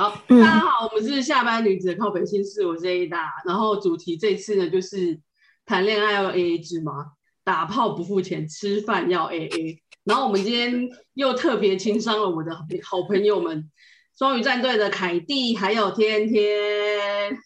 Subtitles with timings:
[0.00, 5.20] 好，大家好，我们是下班女子的靠北心事，我是 Ada，然后主题这次呢就是
[5.66, 7.14] 谈恋爱要 AA 制吗？
[7.42, 9.80] 打炮不付钱，吃饭要 AA。
[10.04, 13.68] 然后我们今天又特别情商了我的好朋友们，
[14.16, 17.36] 双鱼战队的凯蒂还有天天，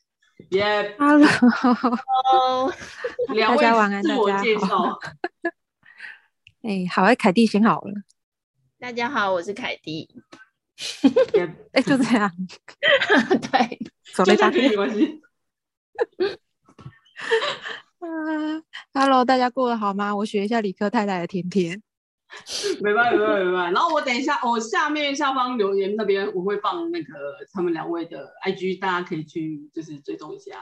[0.50, 2.70] 耶，Hello，
[3.32, 3.64] 两位
[4.04, 4.98] 自我介绍。
[6.60, 7.94] 哎，好，哎，凯蒂先好了。
[8.78, 10.06] 大家好，我是凯蒂。
[11.72, 12.30] 哎，就这样，
[13.50, 13.78] 对，
[14.14, 15.20] 就这样没关系。
[18.02, 18.08] 啊
[18.92, 20.14] ，Hello，大家过得好吗？
[20.16, 21.80] 我学一下理科太太的甜甜。
[22.80, 23.70] 没办法，没办法，没办法。
[23.70, 27.08] 然后我等一下，我下面下方留言那边我会放那个
[27.52, 30.58] 他们两位的 IG，大家可以去就是追踪一下。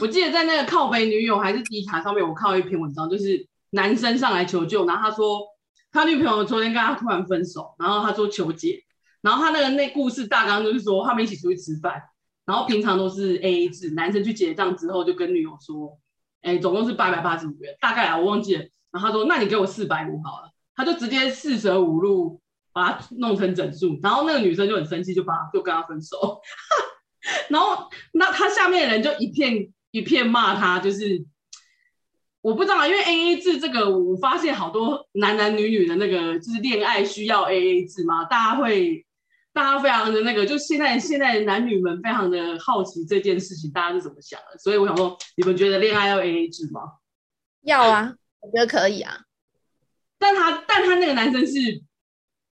[0.00, 5.40] 我记得在那个靠北女友还是 D 卡上面，我看到一篇文章，就是男生上来求救，然后他说
[5.90, 8.84] 他女朋友昨天跟他突然分手，然后他说求解，
[9.22, 12.00] 然后他那个那故事大纲就是说他们一起出去吃饭，
[12.46, 15.98] 然后平常都是 AA 制，男生去结账之后就跟女友说，
[16.42, 18.62] 哎，总共是八百八十五元，大概啊我忘记了，
[18.92, 22.40] 然后他说那你给我四百五好了，他就直接四舍五入
[22.72, 26.40] 把他弄成整数，然后那个女生就很生气，就把就跟他分手，
[27.50, 29.72] 然后那他下面的人就一片。
[29.98, 31.24] 一片骂他，就是
[32.40, 39.04] 我不知道，因为 A A 制这个，我发现好多男男女女的那个就是恋爱需要 A A 制嘛，大家会，
[39.52, 44.58] 大家非常的那个，就现在现在男女们非常的好奇这件事情，大家是怎么想的？
[44.58, 46.80] 所以我想说，你们觉得恋爱要 A A 制吗？
[47.62, 49.22] 要啊，我觉得可以啊。
[50.18, 51.82] 但他但他那个男生是，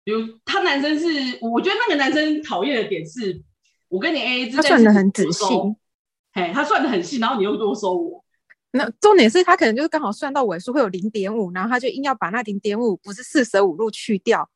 [0.04, 3.44] 比如他男生是，我觉得那个男生讨厌的点是，
[3.88, 5.44] 我跟你 A A 制，他算的很仔细。
[6.36, 8.24] 嘿，他算的很细，然后你又多收我。
[8.72, 14.50] 那重点是他可能就是刚好算到尾数会有零点五，然后他就硬要把那零点五不是四舍五入去掉，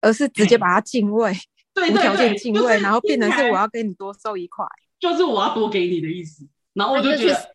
[0.00, 1.32] 而是直接把它进位，
[1.72, 4.66] 对，无条件进位，就是，然后变成是我要给你多收一块，
[4.98, 6.44] 就是我要多给你的意思。
[6.72, 7.54] 然后我就觉得，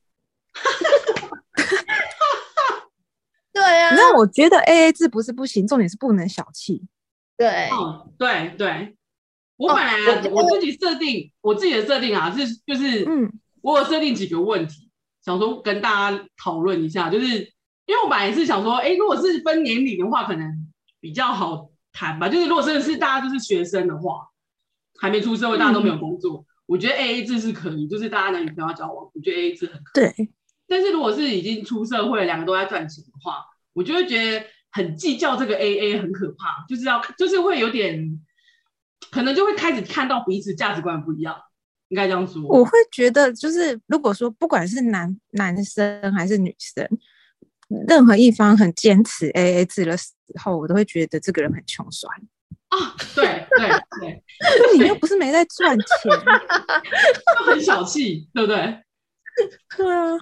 [3.52, 3.94] 对啊。
[3.94, 6.88] 那我觉得 A A 制不是不行，重点是不能小气。
[7.36, 8.96] 对，嗯，对对。
[9.58, 13.30] 我本来、啊哦、我，我自己设定我自己的设定啊，是就是嗯。
[13.68, 14.90] 我有设定几个问题，
[15.22, 17.26] 想说跟大家讨论一下，就是
[17.86, 22.30] 因为我本来是想说，哎，如果是分年龄的话，可能比较好谈吧。
[22.30, 24.30] 就是如果真的是大家都是学生的话，
[25.02, 30.06] 还没出社会，大家都没有工作，嗯、我觉得 AA 制是可以，就是大家男女朋友交往，我觉得 AA 制很可以。
[30.06, 30.30] 对。
[30.66, 38.18] 但是如果是已经出社会，两个都在赚钱的话，我就会觉得很计较这个 AA 很可怕，就是要就是会有点，
[39.12, 41.36] 可能就会开始看到彼此价值观不一样。
[41.90, 46.86] 应该这样说，我会觉得就是，如果说不管是男男生还是女生，
[47.88, 50.12] 任何一方很坚持 AA 制的时
[50.44, 52.14] 候，我都会觉得这个人很穷酸
[52.68, 52.94] 啊。
[53.16, 53.26] 对
[53.58, 53.70] 对
[54.02, 54.24] 对，
[54.78, 56.12] 你又不是没在赚钱，
[57.40, 58.58] 就很小气，对不对？
[59.78, 60.18] 对啊，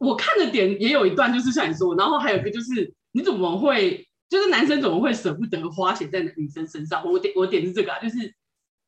[0.00, 7.04] 我看的点也有一段，就是像你说，然后还有一个就是，你怎么会，就是男生怎么会舍不得花钱在女生身上？
[7.04, 8.34] 我点我点是这个啊，就是。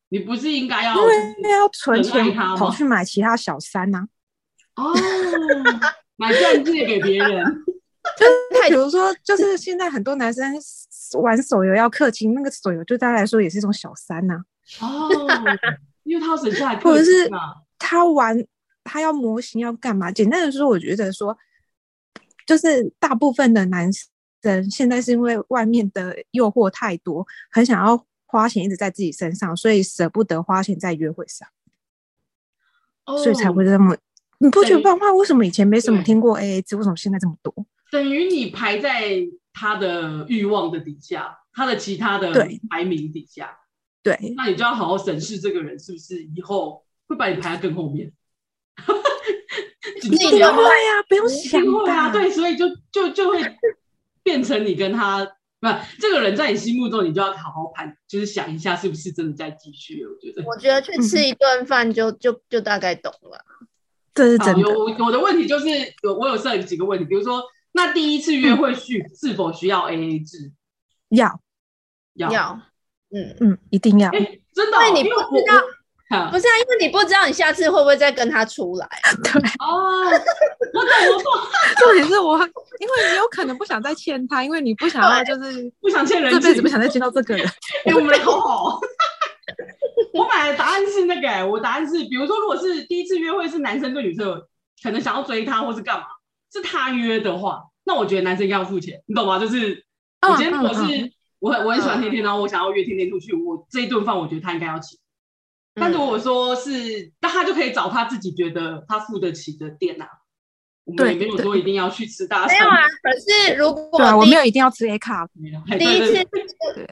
[0.09, 3.99] 你不是应该要因为要存钱跑去买其他小三呐、
[4.73, 4.83] 啊？
[4.83, 4.93] 哦，
[6.15, 7.45] 买钻戒给别人，
[8.17, 10.53] 就是比如说，就是现在很多男生
[11.21, 14.35] 玩手游要氪金，那个手游对大家来说也是一种小三呐、
[14.79, 14.87] 啊。
[14.87, 15.09] 哦，
[16.03, 17.29] 因为他省下来， 或者是
[17.77, 18.43] 他玩
[18.83, 20.11] 他要模型要干嘛？
[20.11, 21.37] 简单的说，我觉得说，
[22.47, 23.91] 就是大部分的男
[24.41, 28.03] 生现在是因为外面的诱惑太多，很想要。
[28.31, 31.47] 花钱一直在自己身上，所以舍不得花钱在约会上
[33.05, 33.97] ，oh, 所以才会这么。
[34.37, 35.11] 你不觉得办话？
[35.13, 36.75] 为什么以前没什么听过 AA 制？
[36.75, 37.51] 为什么现在这么多？
[37.91, 42.31] 等于你排在他的欲望的底下，他的其他的
[42.69, 43.57] 排名底下。
[44.03, 48.13] 对，那你就要好好审视这个人是不是以后会把你排在更后面。
[50.03, 52.11] 你一定会呀，不用想啊。
[52.11, 53.41] 对，所以就就就会
[54.21, 55.27] 变成你跟他。
[55.59, 55.67] 不，
[55.99, 60.05] 这个人在你心目中，你就要好好盘，就是想一下是不是真的在继续。
[60.05, 63.43] 我觉得，我觉得去吃一顿饭就、嗯、就就大概懂了。
[64.15, 64.61] 这是真的。
[64.61, 65.67] 有我的问题就是
[66.03, 70.53] 有我有设几个问题，比如说，那第一次约会需是否需要 AA 制？
[71.09, 71.41] 要
[72.13, 72.61] 要要，
[73.11, 74.09] 嗯嗯，一定要。
[74.11, 75.61] 欸、真的、哦，因为你不知道。
[76.31, 78.87] 不是啊，因为你不知道你下次会不会再跟他出来。
[79.23, 80.09] 对哦，
[80.73, 81.31] 我懂我懂。
[81.79, 87.45] 重点是我，因为你有可能不想再欠他，因为你不想要就是不想欠人，这辈子不想再见到这个人。
[87.85, 88.79] 哎、欸，我们好好。
[90.13, 94.41] 我买的答案是那个、欸，我答案是，比如说，如果是第一次约会是男生对女生
[94.81, 96.05] 可能想要追她或是干嘛，
[96.51, 99.37] 是他约的话，那我觉得男生应该要付钱，你懂吗？
[99.37, 99.85] 就是
[100.27, 104.97] 我今天如果是、嗯嗯、我很我很喜欢天天，然后我想要约天天出去，我这一顿饭我觉得他应该要请。
[105.75, 110.07] 但如果说是，那他就可以找他自己觉得他付得起的店啊。
[110.97, 112.57] 对，没有说一定要去吃大餐。
[112.57, 115.27] 没有啊，可是如果对啊，我没有一定要吃 A 卡。
[115.77, 116.27] 第一次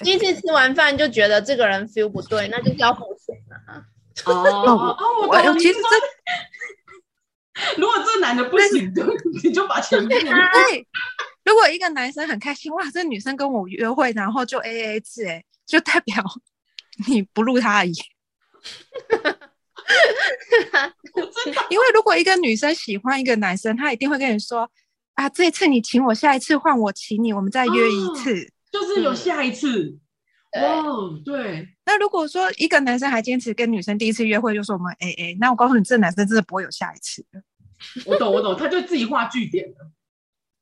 [0.03, 3.35] 第一次吃完饭就觉得这个人 feel 不对，那就是要付钱
[3.67, 3.81] 啊。
[4.25, 5.89] 哦哦，我其实这
[7.81, 9.03] 如果这男的不行的，
[9.43, 10.09] 你就把钱付了。
[10.09, 10.87] 对，
[11.43, 16.23] 如果一个男生很开心，哇，这女生跟我约会，然后就 A A 制，哎，就代表
[17.09, 17.93] 你不入他而已。
[21.69, 24.69] 因为如果一个女生喜欢一个男生，她一定会跟你说
[25.15, 28.33] ：“啊，这一次你请我，下一次换我请你，我们再约一次。
[28.43, 29.97] 哦”就是有下一次。
[30.59, 31.67] 哦，对。
[31.85, 37.41] 那如果说一个男生还坚持跟女生第一次约会就说我们 AA，那我告诉你，这男生真的不会有下一次的。
[38.05, 39.91] 我懂，我懂，他就自己画句点了。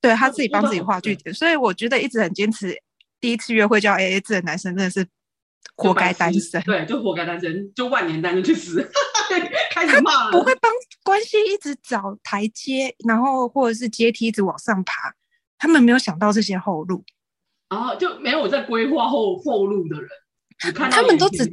[0.01, 2.77] 对，他自己帮自己画句点，所以我觉得一直很坚持
[3.19, 5.07] 第一次约会就要 AA 制的男生真的是。
[5.75, 8.87] 活该单身，对，就活该单身，就万年单身去死，
[9.71, 10.31] 开始骂 了。
[10.31, 10.71] 不会帮
[11.03, 15.13] 关系一直找台阶，然后或者是阶梯一直往上爬，
[15.57, 17.03] 他们没有想到这些后路，
[17.69, 20.09] 然后就没有在规划后后路的人。
[20.73, 21.43] 他们都只，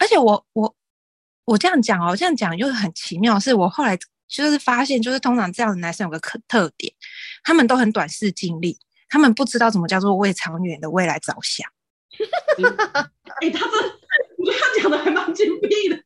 [0.00, 0.74] 而且我我
[1.44, 6.92] 我这样讲哦，这样讲又很奇妙，是我后来就是发现，就是通常这样的男生有个特特点，
[7.44, 8.76] 他们都很短视近利，
[9.08, 11.70] 他们不知道怎么叫做为长远的未来着想。
[13.40, 13.76] 哎、欸，他这，
[14.38, 15.98] 我觉得他讲的还蛮精辟的，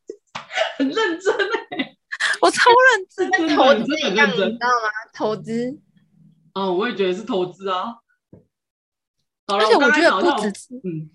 [0.77, 1.97] 很认真哎、欸，
[2.41, 4.89] 我超认真，跟投资一样，你知道吗？
[5.13, 5.77] 投资，
[6.53, 7.95] 哦，我也觉得是投资啊。
[9.47, 11.09] 而且我觉得不只是，嗯，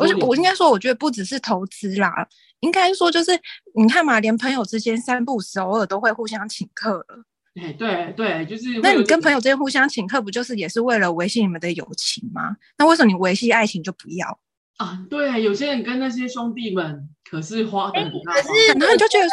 [0.00, 2.26] 而且我应该说，我觉得不只是投资啦，
[2.60, 3.32] 应该说就是
[3.74, 7.24] 你看嘛，连朋友之间三不五时偶尔都会互相请客了。
[7.54, 8.80] 哎，对对，就是。
[8.82, 12.56] 那你跟朋友之间互相请客，不就是也是为了维系你们的友情吗？
[12.78, 14.38] 那为什么你维系爱情就不要
[14.78, 15.06] 啊？
[15.08, 18.48] 对，有些人跟那些兄弟们可是花很大，可是
[18.78, 19.28] 然后你就觉得，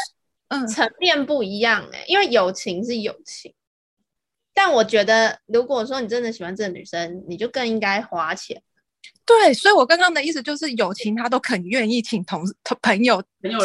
[0.49, 3.53] 嗯，层面不一样哎、欸，因为友情是友情，
[4.53, 8.61] 但我觉得如果说你真的喜欢这个女生，你就更应该花钱。
[9.25, 13.23] 对，所以我刚刚的意思就是，友情他都肯愿意请同同朋友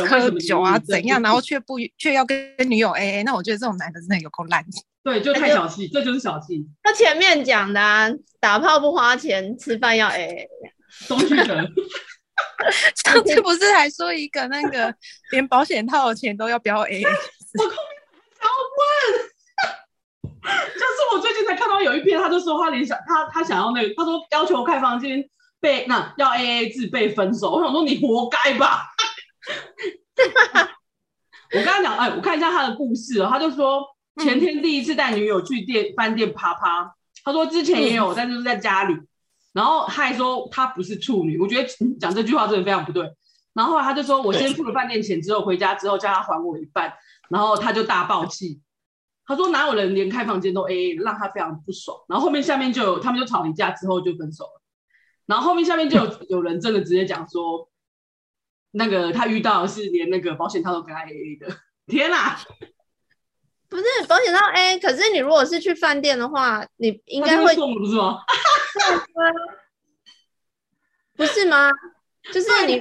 [0.09, 4.65] 喝酒啊，怎样， 然后却不却要跟女友 AA，那我觉得这种男的真的有够烂。
[5.03, 6.67] 对，就太小气，这就是小气。
[6.83, 8.09] 他前面讲的、啊，
[8.41, 10.47] 打炮不花钱，吃饭要 AA。
[11.09, 11.47] 东区人，
[13.05, 14.95] 上次不是还说一个那个
[15.31, 17.05] 连保险套的钱都要不要 AA？
[17.05, 17.77] 我后面
[18.41, 19.36] 想问，
[20.75, 25.29] 就是我最近才看到有一篇，他就说他连想他他想要那个，他说要求开房间。
[25.59, 28.89] 被那要 A A 制被分手，我想说你活该吧。
[31.51, 33.29] 我跟他讲，哎，我看一下他的故事哦。
[33.29, 33.83] 他就说
[34.23, 36.95] 前天第一次带女友去店饭店啪啪，
[37.25, 38.95] 他说之前也有，但就是在家里。
[39.55, 41.67] 然后他还说他不是处女，我觉得
[41.99, 43.11] 讲这句话真的非常不对。
[43.55, 46.93] 然后后来他就说我先付了饭店钱之后回家之后叫他还我一半，
[47.31, 48.61] 然后他就大爆气。
[49.27, 51.99] 他说哪有人连开房间都 A A，让他非常不爽。
[52.09, 54.63] 然后后面下面就有他们就吵一架之后就分手了。
[55.27, 57.69] 然后后面下面就有 有人真的直接讲说，
[58.71, 61.49] 那个他遇到的是连那个保险套都跟他 AA 的，
[61.87, 62.39] 天哪！
[63.69, 68.21] 不是保险套 A，可是你如果是去饭店的话，你应该会送不是吗？
[71.17, 71.69] 不是吗？
[72.33, 72.75] 就是你，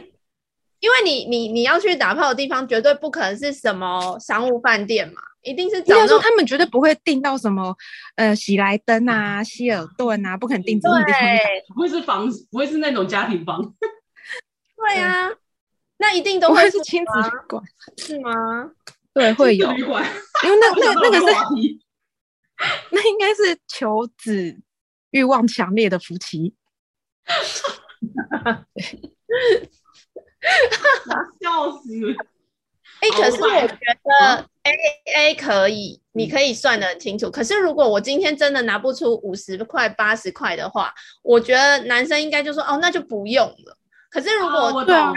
[0.79, 5.19] 因为你你你要去打炮的地方，绝对不可能是什么商务饭店嘛。
[5.45, 7.75] 一定是找，说他们绝对不会订到什么，
[8.15, 11.21] 呃，喜来登啊、希尔顿啊，不可能订这种地方。
[11.75, 13.61] 不会是房，不会是那种家庭房。
[14.75, 15.29] 对啊，
[15.97, 17.63] 那一定都会是亲子旅馆，
[17.97, 18.71] 是吗？
[19.13, 19.71] 对，会有。
[19.71, 21.25] 因为那 那那个是，
[22.91, 24.59] 那应该是求子
[25.11, 26.53] 欲望强烈的夫妻。
[31.41, 32.15] 笑死！
[33.01, 37.29] 哎、欸，可是我觉得 A A 可以，你可以算得很清楚。
[37.29, 40.91] 可是如果我今天真的拿不出五十块、八十块的话，
[41.21, 43.77] 我觉得男生应该就说哦，那就不用了。
[44.09, 45.13] 可是如果他要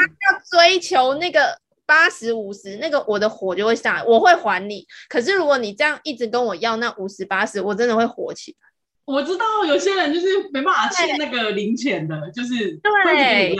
[0.50, 4.86] 追求那个八十五十，那个我的火就会上来，我会还你。
[5.08, 8.68] 可是如果你这样一直跟我要那五十八十，我真的会火起来。
[9.06, 13.56] 我知道有些人就是没办法欠那个零钱的，就是对。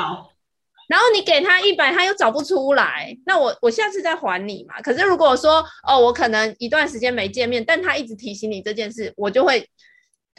[0.89, 4.81] 然后你给他一百，他又找不出来，那我我下次再还你嘛。
[4.81, 9.69] 可是如果说哦，我可能一段时间没见面，但他一直提醒你这件事，我就会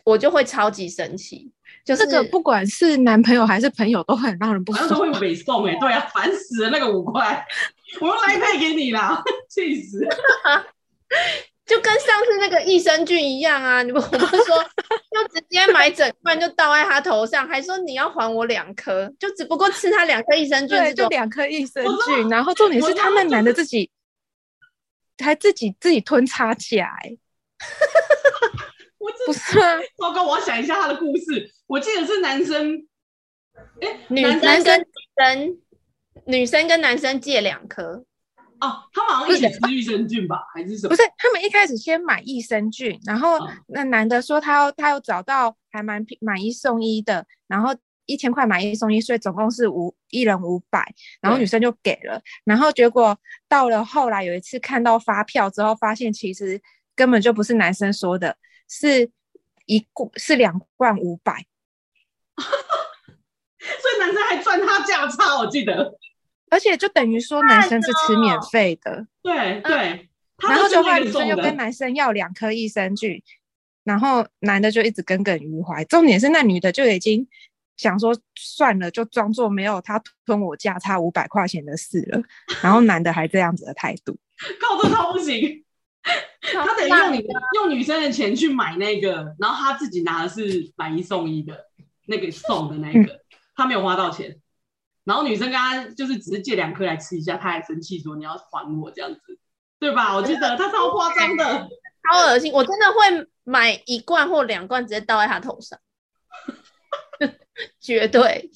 [0.03, 1.51] 我就会超级生气。
[1.86, 4.89] 就是这个不管是男朋友还是朋友，都很让人不爽。
[4.89, 7.46] 都会北送哎，对啊，烦死了那个五块，
[8.01, 10.06] 我用来配给你啦，气死！
[11.70, 14.64] 就跟上次那个益生菌一样啊，你不我们说
[15.14, 23.92] 就直接买整罐就倒在他头上，还说你要还我两颗，就只不过吃他两颗益生菌，对，就两颗益生菌，然后重点是他那男的自己
[25.24, 27.16] 还自己自己吞差价哎。
[28.98, 30.24] 我不是啊，糟糕！
[30.26, 31.52] 我要想一下他的故事。
[31.68, 32.76] 我记得是男生，
[33.80, 34.86] 哎、欸，女生跟女
[35.18, 35.58] 生，
[36.26, 38.04] 女生跟男生借两颗。
[38.62, 40.89] 哦，他们好像一起吃益生菌吧，还是什么？
[40.89, 43.38] 不是，他们一开始先买益生菌，然后
[43.68, 47.75] 那男的说他要他要找到还蛮买一送一的，然后
[48.06, 56.62] 一千块买一送一，所以总共是五一人五百，然后女生就给了，然后结果到了后来有一次看到发票之后，发现其实
[56.96, 58.36] 根本就不是男生说的。
[58.72, 59.10] 是
[59.66, 61.34] 一罐是两罐五百，
[62.38, 62.46] 所
[63.96, 65.92] 以男生还赚他价差，我记得，
[66.50, 70.10] 而且就等于说男生是吃免费的，对对，
[70.48, 73.22] 然后就话女生又跟男生要两颗益生菌，
[73.84, 77.27] 然后男的就一直耿耿于怀，重点是那女的就已经
[77.77, 82.22] 想说算了，就装作没有他吞我价差五百块钱的事了，
[82.62, 84.18] 然后男的还这样子的态度，
[84.60, 85.63] 靠这套不行。
[86.41, 87.24] 他得用你
[87.56, 91.65] 用女生的钱去买那个，然后他自己拿的是买一送一的
[92.08, 93.20] 那个送的那个，嗯、
[93.56, 94.39] 他没有花到钱。
[95.10, 99.39] 然后女生跟他就是只是借两颗来吃一下，他还生气说你要还我这样子，
[99.80, 100.13] 对吧？
[100.16, 101.68] 我记得他超夸张的，
[102.04, 102.54] 超恶心。
[102.54, 105.80] 我真的会买一罐或两罐直接倒在他头上，
[107.82, 108.51] 绝对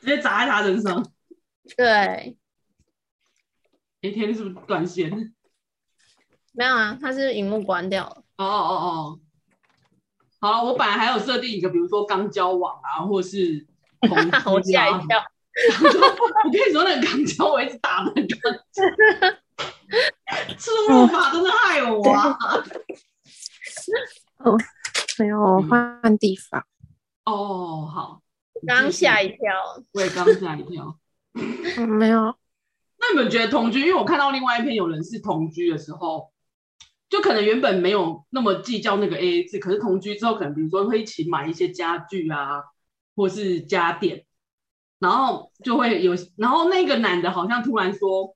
[0.00, 1.04] 直接砸在他身上。
[1.76, 2.38] 对，
[4.02, 5.34] 一天是不是断线？
[6.52, 8.22] 没有啊，他是荧幕关掉了。
[8.36, 9.20] 哦哦哦哦，
[10.38, 13.66] 好了，我本来还有设定一个，比如说刚交往啊，或是
[14.06, 14.42] 同居啊。
[14.46, 15.24] 我吓一跳。
[15.78, 18.28] 我跟你说，那个钢枪我一直打那个，
[20.56, 22.36] 吃木法真的害我啊。
[24.38, 24.58] 哦，
[25.18, 26.64] 没有，我换地方。
[27.24, 28.22] 哦，好。
[28.66, 29.38] 刚吓一跳。
[29.92, 30.98] 我也刚吓一跳。
[31.34, 32.36] 嗯，没有。
[32.98, 33.80] 那你们觉得同居？
[33.80, 36.32] 因为我看到另外一篇有人是同居的时候。
[37.08, 42.64] 就可能原本没有那么计较那个 AA 制，可是同居之后，可能比如说会一起买一些家具啊，
[43.14, 44.26] 或是家电，
[44.98, 48.34] 然后就会有，然后那个男的好像突然说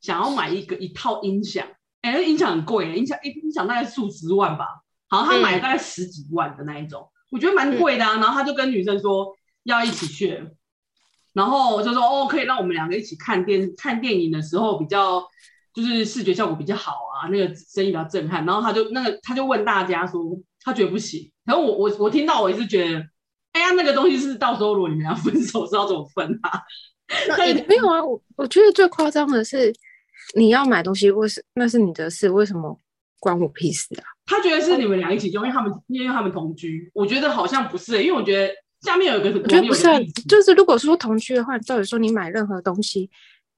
[0.00, 1.66] 想要买一个一套音响，
[2.02, 4.66] 哎、欸，音响很贵，音响一音响大概数十万吧，
[5.08, 8.14] 好像他买了大概十几万的那一种，嗯、我觉得蛮贵的啊。
[8.14, 9.34] 然后他就跟女生说
[9.64, 10.42] 要一起去，
[11.32, 15.24] 然后就说哦，可以让我们两个一起看电看电影的时候比较。
[15.74, 20.22] 就是视觉效果比较好啊，那个声音比较震撼，然后他就那个他就问大家说，
[20.60, 21.32] 他觉得不行。
[21.46, 23.02] 然后我我我听到我一直觉得，
[23.52, 26.60] 哎呀，那个东西是到时候如果你们要分手是要怎么分啊？
[27.28, 29.72] 那没有啊，我我觉得最夸张的是
[30.34, 32.76] 你要买东西，为什那是你的事，为什么
[33.20, 34.04] 关我屁事啊？
[34.26, 43.10] 他觉得是你们俩一起用，因为他们因为他们同居，我觉得好像不是、欸，因为我觉得下面有一个我觉得不是、啊，就是如果说同居的话，照理说你买任何东西，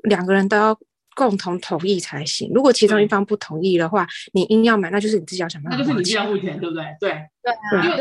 [0.05, 0.79] 两个人都要。
[1.17, 2.51] 共同同意才行。
[2.53, 5.79] 如果其中一方不同意的话，你硬要买，那就是你自己要想办法。
[5.79, 6.85] 那就是你自己要付钱，对不对？
[6.99, 7.11] 对
[7.41, 7.85] 对啊。
[7.85, 7.97] 因为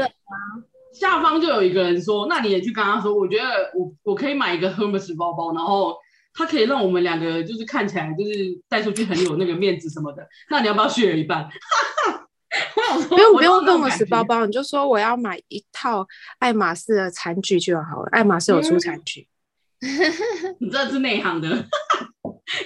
[0.93, 5.97] 下方就有一个人说，那你也去跟他说，我觉得我我可以买一个 Hermes 包包，然后
[6.33, 8.31] 他可以让我们两个就是看起来就是
[8.69, 10.27] 带出去很有那个面子什么的。
[10.49, 11.49] 那你要不要 share 一半？
[13.09, 16.05] 不用不用 Hermes 包包，你就说我要买一套
[16.37, 18.09] 爱马仕的餐具就好了。
[18.11, 19.27] 爱马仕有出餐具。
[19.81, 21.49] 嗯、 你真的是内行的。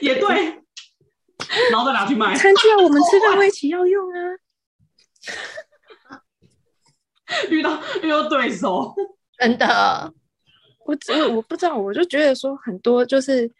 [0.01, 0.27] 也对，
[1.71, 2.35] 然后再拿去卖。
[2.35, 4.19] 餐具啊，我们吃饭会一起要用啊。
[7.49, 8.93] 遇到遇到对手，
[9.37, 10.13] 真的，
[10.85, 13.51] 我我我不知道，我就觉得说很多就是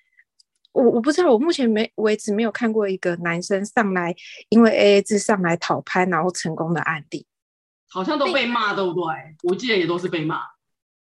[0.72, 4.16] 我我不知道，我目前没为止没有看过一个男生上来
[4.50, 7.26] 因为 AA 制上来讨拍然后成功的案例，
[7.90, 9.04] 好像都被骂，对不对？
[9.44, 10.42] 我记得也都是被骂。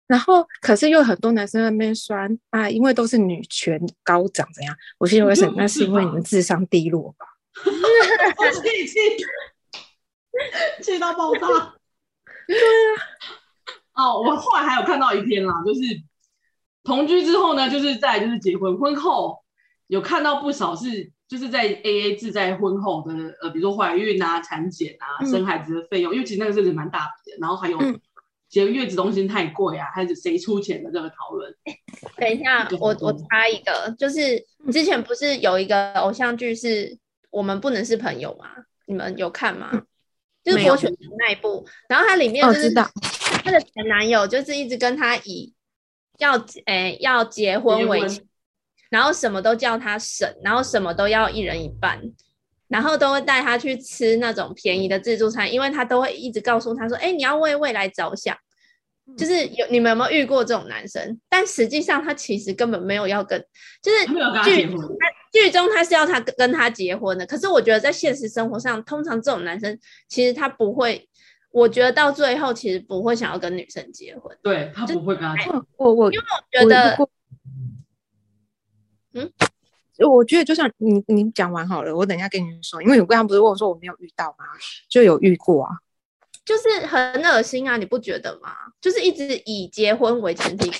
[0.06, 4.76] 然后，可是又很多男生在那边酸啊，因为都是女权高涨，怎样？
[4.99, 5.54] 我心里为什么？
[5.56, 7.26] 那是因为你们智商低落吧？
[8.62, 8.99] 气气
[10.83, 11.75] 气到爆炸！
[12.47, 14.05] 对啊。
[14.05, 15.81] 哦，我后来还有看到一篇啦，就是
[16.83, 19.39] 同居之后呢，就是在就是结婚，婚后
[19.87, 27.79] 有看到不少是就是在 AA 制在婚后的呃，比如说怀孕啊、产检啊、生孩子的费用，嗯、因为其实那个是蛮大笔的，然后还有。
[27.79, 28.01] 嗯
[28.47, 31.53] 结月子中心太贵啊，还是谁出钱的这个讨论？
[32.17, 34.39] 等一下，我我插一个，就是
[34.71, 36.97] 之前不是有一个偶像剧是
[37.31, 38.47] 我们不能是朋友吗？
[38.87, 39.83] 你们有看吗？
[40.45, 42.87] 就是国权那一部，然后它里面就是哦、
[43.43, 45.55] 他的前男友就是一直跟他以
[46.19, 48.29] 要诶、欸、要结婚为情，
[48.91, 52.01] 然后什么都叫他省，然后什么都要一人一半，
[52.69, 58.37] 然后都会带他去吃那种便宜的自助餐，因为他都会一直告诉他说，哎、欸，你要为未来着想。
[59.18, 61.20] 就是有你们有没有遇过这种男生？
[61.28, 63.38] 但实际上他其实根本没有要跟，
[63.82, 64.06] 就是
[64.44, 64.66] 剧
[65.30, 67.26] 剧中他是要他跟他结婚的。
[67.26, 71.06] 可是我觉得在现实生活上，通常这种男生其实他不会，
[71.50, 74.34] 我觉得到最后其实不会想要跟女生结婚。
[74.42, 75.62] 对，他不会跟他结婚。
[75.76, 77.08] 我我因为我觉得，
[79.12, 79.30] 嗯，
[80.11, 84.46] 我觉得就像你你讲完好了，我等一下跟你说，因为我刚刚不是问我说我没有遇到吗？
[84.88, 85.70] 就有遇过啊。
[86.45, 88.51] 就是很恶心啊，你不觉得吗？
[88.79, 90.71] 就是一直以结婚为前提，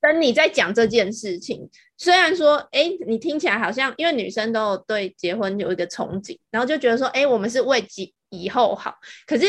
[0.00, 1.70] 跟你在讲这件事情。
[1.96, 8.96] 虽然说，哎、欸，你听起来好像，因为女生都有对结婚有一个憧憬，然后就觉得说，哎、欸，我们是为以以后好。
[9.24, 9.46] 可是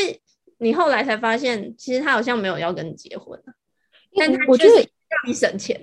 [0.58, 3.36] 你后来才发现，其实他好像没有要跟你结婚，
[4.16, 5.80] 但他我觉得让你省钱。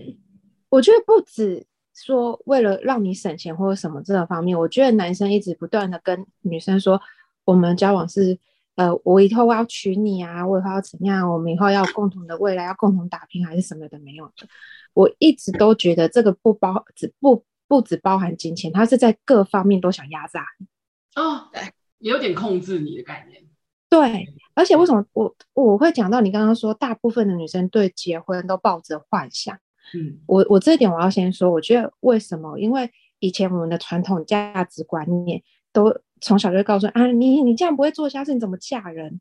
[0.70, 7.02] 我觉得不止说为了让你省钱或者什么这个方面，我觉得男生一直不断的跟女生说，
[7.44, 8.40] 我们交往是。
[8.76, 11.30] 呃，我以后我要娶你啊，我以后要怎样？
[11.30, 14.48] 我们以后要共同的未来，要共同打拼，还是什么的没有的。
[14.94, 20.68] 我一直都觉得这个不包只不不只包含金钱，他是在各方面都想压榨你。
[21.16, 21.62] 哦，对，
[22.00, 23.44] 也有点控制你的概念。
[23.90, 29.54] 对，而且为什么我我会讲到你刚刚说，大部分的女生对结婚都抱着幻想。
[29.94, 32.58] 嗯，我我这一点我要先说，我觉得为什么？
[32.58, 35.94] 因为以前我们的传统价值观念都。
[36.22, 39.20] 从小就告诉啊，你你这样不会做家事，你怎么嫁人？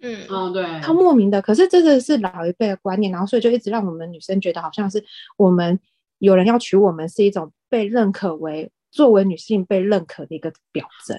[0.00, 1.40] 嗯，嗯，对，他莫名的。
[1.40, 5.04] 可是这个是老一辈的观念，然后所以就一直让我们女生觉得好像是
[5.36, 5.78] 我们
[6.18, 11.16] 有人要娶我们，是一种被认可为作为女性被认可的一个表征。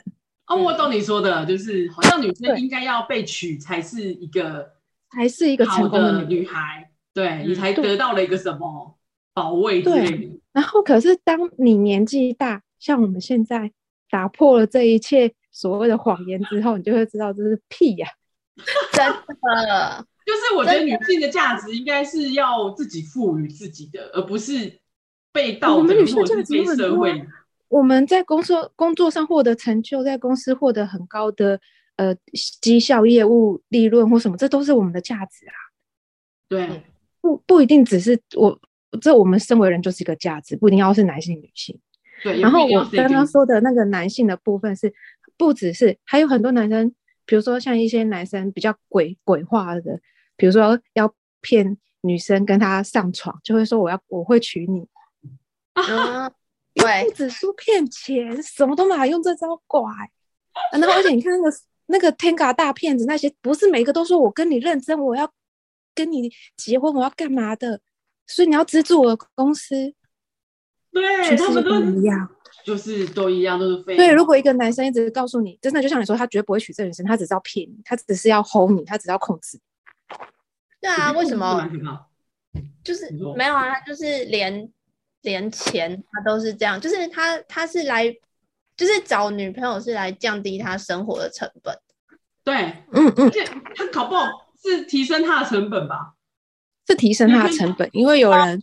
[0.47, 4.73] 哦，我懂你说的，就是好像女生应该要被娶才是一个，
[5.11, 8.97] 才是一个成功的女孩，对，你才得到了一个什么
[9.33, 10.17] 保卫之类的。
[10.17, 13.71] 对，然后可是当你年纪大，像我们现在。
[14.13, 18.61] 打破了这一切所谓的谎言之后，你就会知道这是屁呀、啊！
[18.93, 19.07] 真
[19.41, 24.79] 的， 就是我觉得女性的价值应该是要自己赋予自己的，而不是
[25.31, 27.25] 被道德或者是被社会。
[27.69, 31.59] 我们在工作工作上获得成就，在公司获得很高的
[31.95, 32.15] 呃
[32.61, 35.57] 绩效、业务利润或什么，这都是我们的价值啊。
[36.47, 36.83] 对，
[37.19, 38.61] 不不一定只是我
[39.01, 41.79] 这我们身为人就是一个价值，不一定要是男性女性。
[42.23, 44.93] 对，然后我刚刚说的那个男性的部分是，
[45.37, 46.89] 不只是还有很多男生，
[47.25, 49.99] 比如说像一些男生比较鬼鬼话的，
[50.37, 54.87] 比如说要骗女生跟他上床，就会说我要我会娶你，
[55.73, 56.29] 啊，
[56.73, 59.81] 对，不只说骗钱，什么都嘛用这招拐，
[60.71, 61.57] 然后而且你看那个
[61.87, 65.29] 那个天嘎大骗子那些，不是每一个都说我跟你认真，我要
[65.93, 67.81] 跟你结婚，我要干嘛的，
[68.27, 69.93] 所以你要资助我的公司。
[70.93, 72.29] 对，他们都一样，
[72.63, 73.97] 就是都一样，都是废。
[73.97, 79.59] 对，如果一个男生一直告诉你，真的就像你说，他绝对不会娶这女生，他只是要骗你，他只是要 hold 你，他只是要控制。
[80.79, 81.67] 对啊，为什么？
[82.83, 84.69] 就是没有啊，他就是连
[85.23, 88.05] 连钱他都是这样，就是他他是来，
[88.77, 91.75] 就是找女朋友是来降低他生活的成本。
[92.43, 92.55] 对，
[92.91, 93.43] 嗯嗯，而且
[93.75, 94.27] 他搞不好
[94.61, 96.13] 是提升他的成本吧？
[96.85, 98.61] 是提升他的成本，因为有人。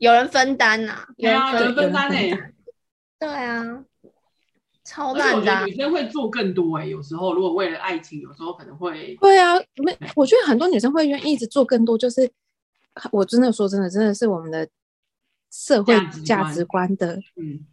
[0.00, 2.54] 有人分担呐、啊，对啊，有人分担哎、欸，
[3.18, 3.84] 对啊，
[4.82, 5.66] 超烂的、啊。
[5.66, 9.14] 女生会做更多哎、欸，有时候如果为了爱情，有时候可能会。
[9.20, 12.30] 对啊，没，我觉得很多女生会愿意一直做更多，就是
[13.12, 14.66] 我真的说真的，真的是我们的
[15.52, 17.20] 社会价值观的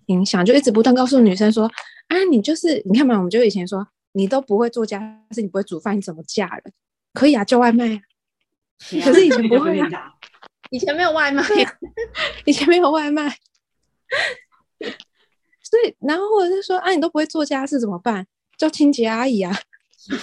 [0.07, 1.63] 影响，就一直不断告诉女生说，
[2.09, 4.99] 啊，你就是你看嘛，我们就以前说，你都不会做家
[5.31, 6.73] 事，你不会煮饭，你怎么嫁人？
[7.13, 8.01] 可以啊，叫外卖啊，
[9.01, 10.13] 可是以前不会啊。
[10.69, 11.43] 以前没有外卖，
[12.45, 13.29] 以前没有外卖，
[15.61, 18.25] 所以然后或者是说，啊，你都不会做家事怎么办？
[18.57, 19.55] 叫清洁阿姨啊！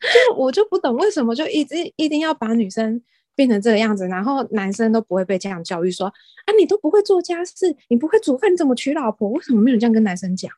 [0.00, 3.02] 就我就不懂为什么就一直一定要把女生
[3.34, 9.28] 变成这个样子，然后男生都不会被这样教育说，啊，你都不会做家事，你不会煮饭，你怎么娶老婆？
[9.30, 10.52] 为什么没有这样跟男生讲？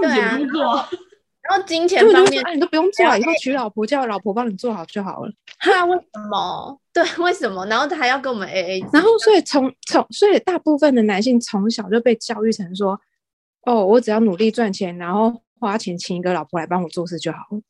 [0.00, 0.38] 对啊。
[1.48, 5.32] 然后金钱方面，啊、你都不用做，以后娶老婆叫老婆帮你做好就好了。
[5.58, 6.80] 哈，为什么？
[6.92, 7.64] 对，为什么？
[7.66, 8.80] 然后他还要跟我们 A A。
[8.92, 13.00] 然后，所以从从，所以大部分的男性从小就被教育成说
[13.66, 17.60] ：“哦，我只要努力赚钱，然后花钱请一个老婆来帮我做事就好了。”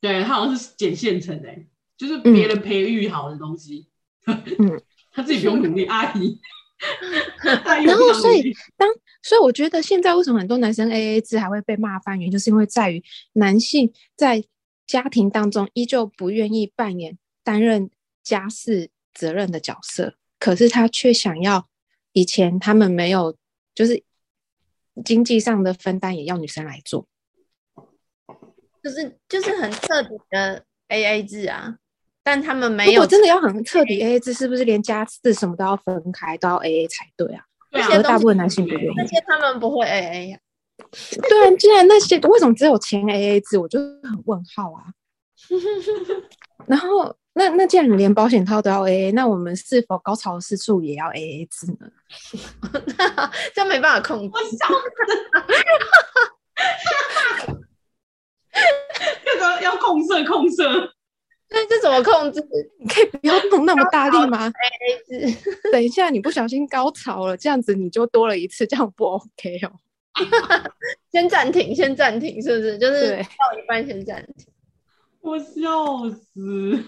[0.00, 1.48] 对，他好像是捡现成的，
[1.96, 3.88] 就是别人培育好的东西。
[4.26, 4.80] 嗯，
[5.12, 6.38] 他自己不用努力，阿姨。
[7.86, 8.86] 然后，所以当
[9.26, 14.44] 所以我觉得现在为什么很多男生 AA 制还会被骂翻，原因就是因为在于男性在
[14.86, 17.90] 家庭当中依旧不愿意扮演担任
[18.22, 21.66] 家事责任的角色，可是他却想要
[22.12, 23.36] 以前他们没有，
[23.74, 24.00] 就是
[25.04, 27.08] 经济上的分担也要女生来做，
[28.80, 31.78] 就是就是很彻底的 AA 制啊。
[32.22, 32.92] 但他们没有。
[32.92, 37.44] 如果真的要很彻底 AA 制，是不是连家事什么都要分开，都要 AA 才对啊？
[37.76, 38.02] 对啊。
[38.02, 38.94] 大部分男性不愿意。
[38.96, 40.40] 那些他们不会 AA 呀、啊。
[41.28, 44.84] 对啊，既然那些为什么只有前 AA 制，我就很问号啊。
[46.66, 51.90] 然后，那那既然你连保险套都要 AA，那我们是否高潮次数也要 AA 制呢？
[53.54, 54.38] 这没办法控制。
[59.24, 60.92] 这个要控色控色。
[61.50, 62.40] 那这怎么控制？
[62.80, 64.52] 你可以不要弄那么大力吗。
[65.70, 69.72] 等一下，你不小心高潮了，这样子你就多了一次，这样不 OK 哦。
[71.12, 72.78] 先暂停，先暂停，是不是？
[72.78, 74.46] 就是到一半先暂停。
[75.20, 76.84] 我笑死。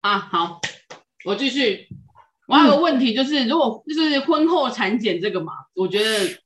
[0.00, 0.60] 啊，好，
[1.24, 1.88] 我继续。
[2.46, 6.38] 我还有个问题，就是、嗯、如果就是婚后产检这个嘛，我觉得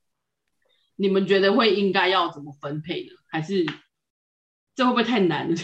[0.97, 3.09] 你们觉得会应该要怎么分配呢？
[3.27, 3.65] 还是？
[4.75, 5.55] 这会不会太难了？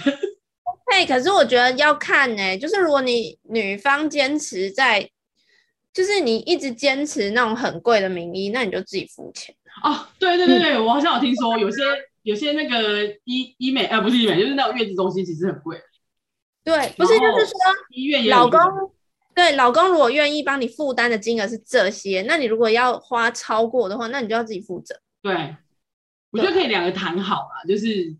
[0.92, 5.08] 嘿，可是我觉得要看呢、欸，就是如果你女方坚持在，
[5.94, 9.56] 就是你一直坚持那种很贵的名医，那你就自己付钱。
[9.84, 11.84] 哦，对对对对，嗯、我好像有听说有些
[12.24, 15.80] 有些那个医医美啊，不是医美，就是那种月子中心，其实很贵。
[16.64, 17.56] 对，不是就是说
[17.92, 18.60] 医院老公
[19.36, 25.00] 对老公如果愿意帮你负担的金额是这些，那你如果要花超过的话，那你就要自己负责。
[25.22, 25.56] 对。
[26.32, 28.16] 我觉得可以两个谈好啦，就是一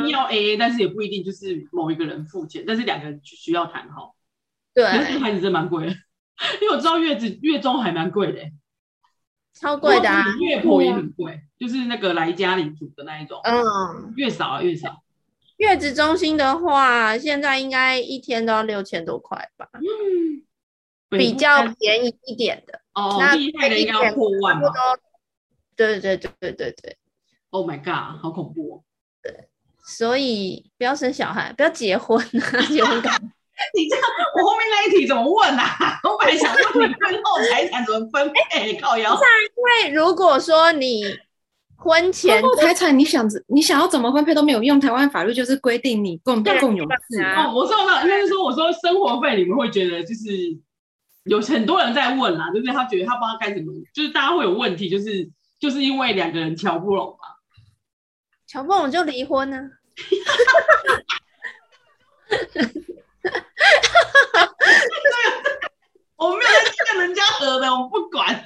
[0.00, 4.16] 定要 AA，但是也不一定就是某一个人付钱，但是两个人需要谈好。
[4.72, 5.92] 对，可是这个孩子真蛮贵的，
[6.60, 8.40] 因为我知道月子月中还蛮贵的，
[9.52, 10.24] 超贵的啊。
[10.40, 13.40] 月婆也很贵，就是那个来家里煮的那一种。
[13.44, 15.02] 嗯，月嫂啊，月嫂。
[15.58, 19.68] 月子中心的话，现在应该一天都要六千多块吧？
[19.74, 20.42] 嗯，
[21.10, 22.80] 比较便宜一点的。
[22.94, 24.72] 哦，厉害的应该要破万吧？
[25.76, 26.96] 对对对对对对。
[27.54, 28.82] Oh my god，好恐怖哦！
[29.22, 29.46] 对，
[29.86, 32.42] 所以不要生小孩，不要结婚啊！
[32.66, 33.30] 结婚干嘛？
[33.78, 34.04] 你这样，
[34.36, 35.76] 我后面那一题怎么问啊？
[36.02, 39.14] 我本来想问你婚后财产怎么分配，靠腰。
[39.14, 41.04] 因为如果说你
[41.76, 50.58] 婚前财产，你想你想要怎么分配都没有用，台湾法律就是规定你共共有制哦，我说那应该是说，我说生活费你们会觉得就是
[51.26, 57.28] 有很多人在问啦，就是他觉得他不知道该怎么，就是大家会有问题，就是就是因为两个人瞧不拢嘛。
[58.46, 59.58] 乔不拢就离婚呢？
[66.16, 68.28] 我没有在跟人家合的，我不管。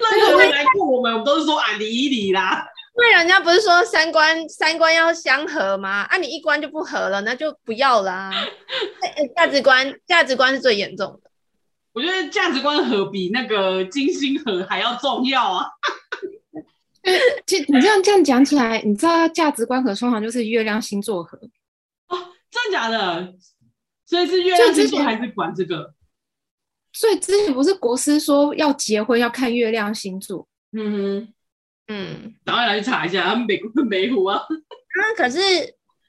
[0.00, 2.66] 任何人来过我们，我们都是说啊离一离啦。
[2.98, 6.02] 因为人家不是说三观三观要相合吗？
[6.10, 8.32] 啊，你一关就不合了，那就不要啦。
[9.34, 11.30] 价值观价值观是最严重的。
[11.92, 15.66] 我觉得价值观合比那个金星合还要重要啊。
[17.46, 21.38] 其实你这样这样讲起来，你知道价值观合通常就是月亮星座合
[22.08, 22.18] 哦，
[22.50, 23.34] 真的假的？
[24.04, 25.94] 所以是月亮星座还是管这个？
[26.92, 30.48] 所以之前不是国师说要结婚要看月亮星座？
[30.72, 31.34] 嗯哼，
[31.88, 34.42] 嗯，赶快来查一下，他们美美虎啊。
[34.96, 35.38] 那、啊、可是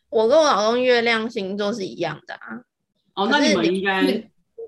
[0.10, 2.62] 我跟我老公月亮星座是一样的啊。
[3.16, 4.04] 哦，那你们应该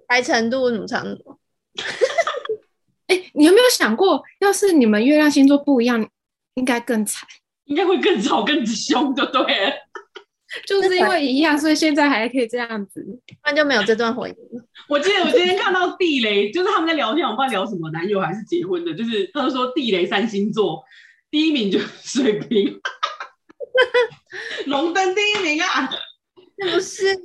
[0.08, 1.40] 猜程度怎么差不多？
[3.08, 6.08] 哎、欸，你有没有想过，要是你们月亮星座不一样？
[6.60, 7.28] 应该更惨，
[7.66, 9.74] 应该会更吵、更凶，就对了。
[10.68, 14.36] 就是因为一样，所以现在还可以这样子，不然就没有这段回忆。
[14.90, 20.84] 我记得我今天看到地雷， 就是他们在聊天，我不知道聊什么，男友还是结婚的，就是他们说地雷三星座，
[21.32, 22.80] 第一名就是水瓶，
[24.66, 25.88] 龙灯第一名啊，
[26.58, 27.16] 不是，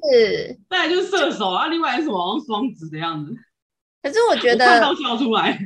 [0.69, 2.19] 再来就是射手啊，另外是什么？
[2.19, 3.35] 好像双子的样子。
[4.03, 5.59] 可是我觉得，看到笑出来。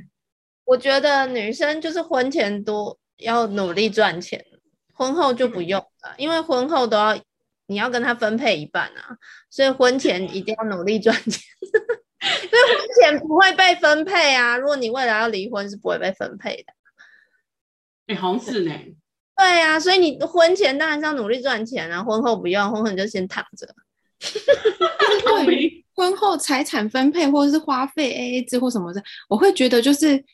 [0.64, 2.96] 我觉得女生就是婚前多。
[3.18, 4.44] 要努力赚钱，
[4.94, 7.18] 婚后就不用了，因为婚后都要
[7.66, 9.16] 你要跟他分配一半啊，
[9.50, 14.57] 所以婚前一定要努力赚钱， 因为婚前不会被分配啊。
[14.57, 16.72] 如果你未来要离婚，是不会被分配的。
[18.07, 18.72] 哎、欸，好像是呢。
[19.37, 23.68] 对啊，所以你婚前当然是要努力赚钱啊，婚后不用，婚后你就先躺着。
[25.44, 30.24] 对于婚后财产分配或者是花费 AA 制或什么的，我会觉得就是。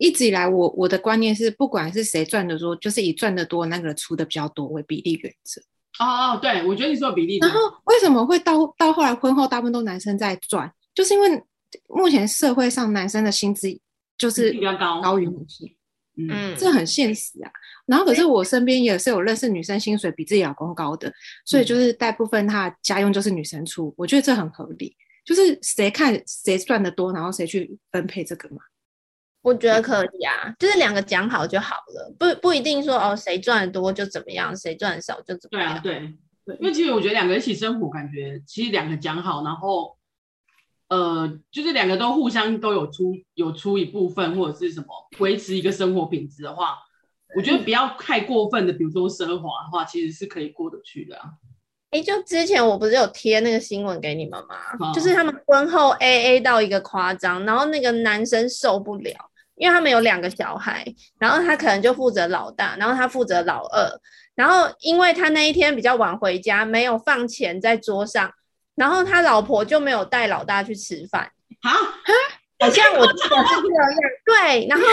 [0.00, 5.60] 一直以来我，我我的观念是，不管是谁赚的多，就是以赚的多那个出的比较多为比例原则。
[5.98, 7.38] 哦哦，对，我觉得你说的比例。
[7.38, 10.72] 然后为什么会到到后来婚后大部分都男生在赚？
[10.94, 11.42] 就是因为
[11.86, 13.68] 目前社会上男生的薪资
[14.16, 15.76] 就是比较高高于女性，
[16.16, 17.50] 嗯，这很现实啊。
[17.84, 21.12] 然后可是我身边也是有认识女生薪水比自己老公高的，
[21.44, 24.96] 所以就是大部分她的家用就是女生出，我觉得这很合理。
[25.22, 28.62] 就是谁看谁赚的多，然后谁去分配这个嘛？
[29.42, 35.80] 我觉得可以啊，就是两个讲好就好了，不不一定说哦谁赚的多就怎么样，谁赚的少就怎么样。
[35.82, 39.96] 对啊，对对，因为其实我觉得两个一起生活，感觉其实两个讲好，然后
[40.88, 44.86] 呃，就是两个都互相都有出有出一部分或者是什么
[45.18, 46.76] 维持一个生活品质的话，
[47.36, 51.30] 我觉得不要太过分的，比如说奢华的话，其实是可以过得去的啊。
[51.90, 54.92] 哎，就之前我不是有贴那个新闻给你们吗？
[54.92, 59.29] 就是他们婚后 AA 到一个夸张，然后那个男生受不了，
[59.60, 60.84] 因为他们有两个小孩，
[61.18, 63.88] 然后他可能就负责老大，然后他负责老二，
[64.34, 68.32] 然后因为他那一天比较晚回家，没有放钱在桌上，
[68.74, 71.30] 然后他老婆就没有带老大去吃饭。
[71.60, 71.70] 啊，
[72.58, 73.94] 好像我记得是这样。
[74.24, 74.84] 对，然后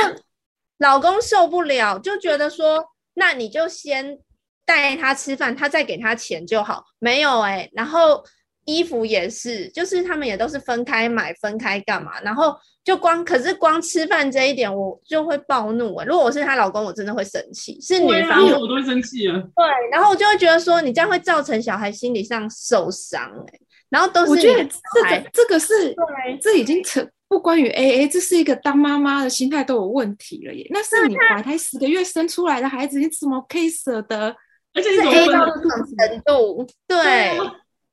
[0.79, 4.19] 老公受不了，就觉得说，那你就先。
[4.67, 6.83] 带他吃饭，他再给他钱就好。
[6.99, 8.21] 没有哎、欸，然后
[8.67, 12.21] 衣服也是，就是他们也都是分开买，分开干嘛。
[12.21, 12.53] 然后
[12.83, 16.07] 就光，可是光吃饭这一点，我就会暴怒哎、欸。
[16.07, 17.79] 如果我是她老公，我真的会生气。
[17.81, 19.33] 是女方，我都会生气啊。
[19.55, 23.61] 对，然后我就会觉得说，你这样会造成小孩心理上受伤哎、欸。
[23.89, 30.67] 然后都是，我觉得这个这个是，对，这已经成不关于 AA，这是一个当妈妈的心态都有问题了耶。
[30.71, 34.35] 那是你怀胎十个月生出来的孩子，你怎么可以舍得？
[34.73, 37.39] 而且是 A 到这种程度，对，对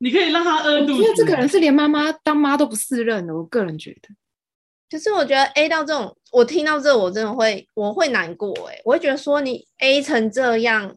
[0.04, 0.92] 你可以让他饿肚子。
[0.92, 4.10] 因为这个人是连妈妈当妈都不适任的，我个人觉得。
[4.90, 10.94] 可是我觉得 A 到这种，我听到这，我真的会，我会难过哎，我会觉得说你 A 成这样，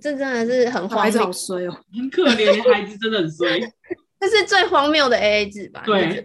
[0.00, 3.58] 这真的是很荒谬，好衰哦，很可怜，孩子真的很衰。
[4.20, 5.82] 这是最荒谬的 AA 制吧？
[5.84, 6.24] 对，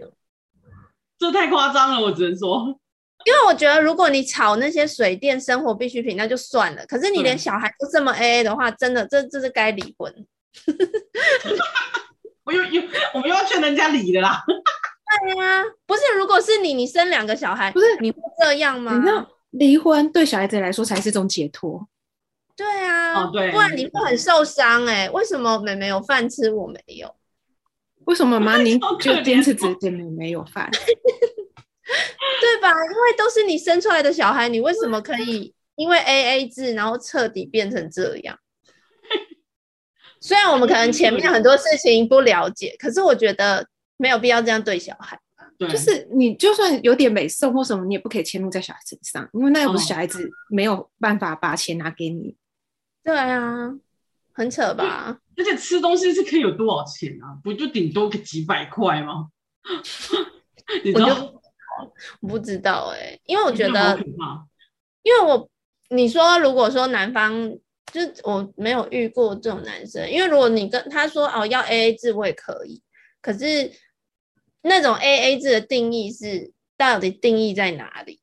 [1.18, 2.78] 这太夸张了，我只能说。
[3.26, 6.86] 因为我觉得，如果你炒那些水电生活必需品，那就算了。
[6.86, 10.14] 可是你连小孩都这么 AA 的话，真的，这这是该离婚。
[12.50, 12.82] 我又又，
[13.14, 14.42] 我们又要劝人家离的啦。
[15.22, 18.92] 对呀、啊，不是，如果是你，你生两个小孩，不是你会这样吗？
[18.96, 21.86] 你知道，离婚对小孩子来说才是一种解脱。
[22.56, 25.10] 对啊，哦对，不然你会很受伤哎、欸。
[25.10, 27.14] 为什么妹妹有饭吃，我没有？
[28.06, 30.68] 为什么妈妈你 就坚持只姐妹没有饭？
[30.74, 32.70] 对吧？
[32.70, 38.36] 因为都是你生出来的小孩，你为什么可以因为 AA 制，然后彻底变成这样？
[40.20, 45.18] 虽然我们可能前面很多事情不了解，可是我觉得没有必要这样对小孩。
[45.58, 52.34] 就是你就算有点美送或什么，你也不可以迁怒在小孩身上，因为那又不是小孩子没有办法把钱拿给你。
[53.04, 53.70] 对啊，
[54.32, 55.18] 很扯吧？
[55.36, 57.36] 而且吃东西是可以有多少钱啊？
[57.44, 59.28] 不就顶多个几百块吗？
[60.82, 61.34] 你知道？
[62.20, 63.98] 我不知道哎、欸，因为我觉得，
[65.02, 65.46] 因为我
[65.90, 67.54] 你说如果说男方
[67.92, 72.82] 就是我没有遇过这种男生，因为如果你跟他说哦要 AA 制我也可以，
[73.20, 73.70] 可是
[74.62, 78.20] 那种 AA 制的定义是到底定义在哪里？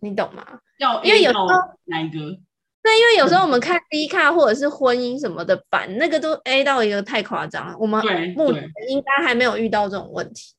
[0.00, 0.44] 你懂吗？
[0.78, 1.46] 要因为有时候
[1.84, 2.18] 哪一个？
[2.82, 8.00] 对，因为有时候我们看 D 卡或者是婚姻什么的版，那个都 A 到一个太夸张了，我们
[8.36, 10.54] 目前应该还没有遇到这种问题，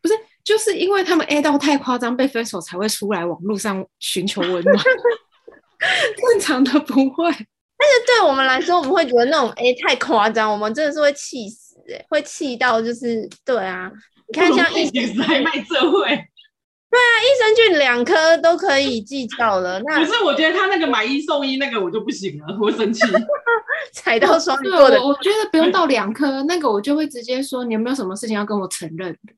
[0.00, 0.14] 不是？
[0.42, 4.76] 就是因为他们 A 到太夸张，被分手才会出来网络上寻求温暖。
[6.16, 7.46] 正常的不会，但
[7.86, 13.90] 是对我们来说，我们会觉得那种 A 太夸张，我们真的是会气死哎、欸，会气到就是对啊。
[14.28, 19.80] 你看像益生菌还卖这会，对啊，益生菌两颗都可以计较了。
[19.80, 23.02] 那可是我觉得他那个买一送一那个我就不行了，我生气。
[23.92, 29.32] 踩到双鱼座的，我觉得不用到两颗，那个我就会直接说，你有没有什么事情要跟我承认的？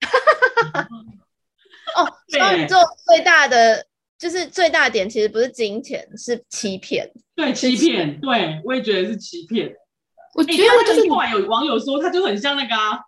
[1.96, 3.84] 哦，双鱼座最大的
[4.18, 7.10] 就是最大的点，其实不是金钱，是欺骗。
[7.36, 9.72] 对，欺骗，对我也觉得是欺骗。
[10.34, 12.98] 我觉得就是后来有网友说，他就很像那个啊，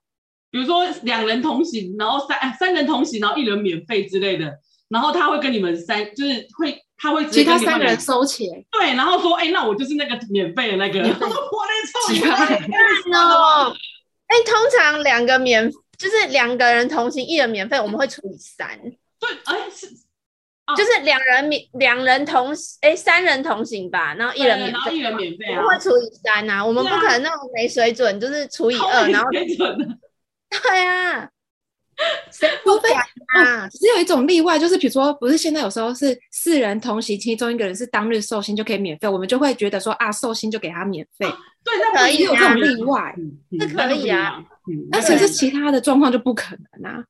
[0.50, 8.48] 比如说两人同行，然后三三人同行，然后一人免费之类的，然后他会跟你们三，就是会他会直接跟其他三个人收钱。
[8.70, 11.00] 对，然后说，哎、欸，那我就是那个免费的那个。
[11.02, 13.74] 我的操，你太烂了！
[14.26, 15.70] 哎，通常两个免。
[16.00, 18.66] 就是两个人同行，一人免费，我们会除以三。
[18.80, 19.86] 对，哎是，
[20.76, 29.98] 就是两人免，两人同行，哎，三人同行吧，然后一人免费，然后一人免费啊，我们会除以三啊，我们不可能那种没水准，就是除以二，然后没水准。
[30.50, 31.28] 对啊，
[32.32, 33.68] 谁不会啊？
[33.68, 41.26] 只有一种例外，就是比如说，不是现在有时候是四人同行，其中一个人是当日寿星就可以免费，我们就会觉得说啊，寿星就给他免费。
[41.62, 43.14] 对，那可以有这种例外，
[43.58, 44.42] 这可以啊。
[44.90, 47.04] 那可是其他的状况就不可能啊！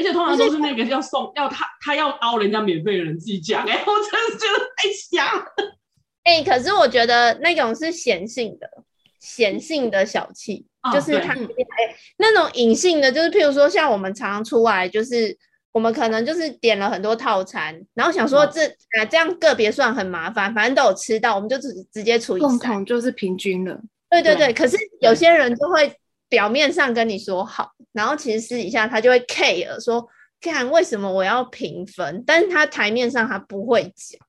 [0.00, 5.44] 而且通常都是那个要送要他他要凹人家免费的人自己讲，哎、欸，我真的觉得太瞎了。
[6.24, 8.66] 哎、欸，可是我觉得那种是显性的，
[9.20, 11.46] 显性的小气，哦、就是他、嗯、
[12.16, 15.36] 那种隐性的，就是譬如说像我们常常出来，就是
[15.72, 23.78] 我们可能就是点了很多套餐，然后想说这、嗯、啊这样个别算很麻烦，反正都有吃到，我们就直直接除以三，共同就是平均了。
[24.08, 25.94] 对对对，对可是有些人就会。
[26.30, 30.08] 表面上跟你说好，然后其实私底下他就会 care 说，
[30.40, 34.20] 看为什么我要平分，但是他台面上他不会讲。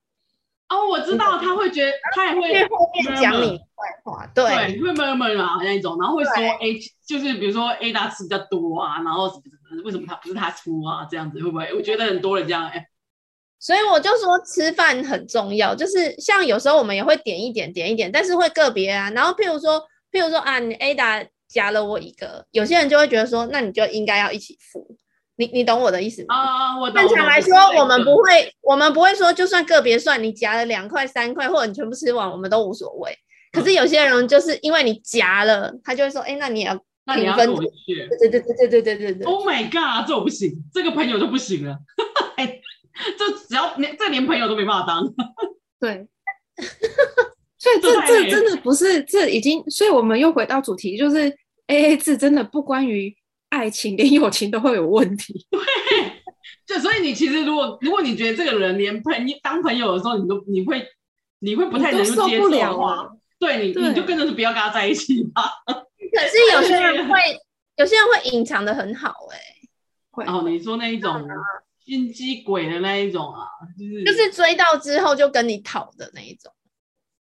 [0.68, 11.06] 哦，我知道他会觉得他也会后面讲你坏话，对，对，会闷闷啊那一种，然后会说 A 就是比如说 A 大吃比较多啊，然后什么什么，为什么他不是他出啊？
[11.10, 11.70] 这样子会不会？
[11.74, 12.86] 我觉得很多人这样哎、欸，
[13.58, 19.78] 所以我就说吃饭很重要，就是像有时候我们也会点一点点一点，但是会个别啊，然后譬如说
[20.10, 20.94] 譬如说啊，你 A
[21.54, 21.62] 大。
[21.62, 24.96] 加了我一个，有些人就会觉得说，那你就应该要一起付。
[25.36, 26.34] 你你懂我的意思吗？
[26.34, 26.90] 啊，我。
[26.90, 33.16] 正常来说，我们不会，我们不会说，就算个别算，你夹了两块、三块，或者你全部吃完，我们都无所谓。
[33.52, 36.74] 可是有些人就是因为你夹了，他就会说，哎，那你也要
[37.14, 37.54] 平分。
[37.54, 39.26] 对对对对对对对对。
[39.26, 41.78] Oh my god，这我不行，这个朋友就不行了。
[42.36, 42.60] 哎，
[43.18, 45.04] 这只要连这连朋友都没办法当。
[45.78, 46.08] 对。
[47.62, 51.32] 所以这这真的不是，这已经，所以我们又回到主题，就是
[51.68, 53.14] AA 制真的不关于
[53.50, 55.46] 爱情，连友情都会有问题。
[55.48, 55.60] 对，
[56.66, 60.84] 就所以你其实如果如果你觉得这个人连朋友当朋友的时候，你都你会
[61.38, 65.44] 你会不太能够接受的话，对你对你就跟着是不要跟他在一起吧。
[65.64, 67.16] 可是有些人会，
[67.76, 69.68] 有些人会隐藏的很好哎、欸。
[70.10, 71.24] 会哦，你说那一种
[71.78, 73.46] 心机鬼的那一种啊，
[73.78, 76.52] 就是就是追到之后就跟你讨的那一种。